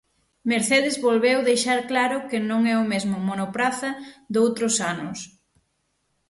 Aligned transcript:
Mercedes 0.51 0.95
volveu 1.07 1.39
deixar 1.49 1.79
claro 1.91 2.17
que 2.29 2.39
non 2.49 2.61
é 2.73 2.75
o 2.83 2.89
mesmo 2.93 3.15
monopraza 3.29 3.89
doutros 4.33 4.75
anos. 4.93 5.19